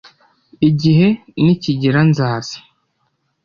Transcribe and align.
igihe 0.69 1.07
nikigera 1.43 1.99
nzaza 2.09 2.57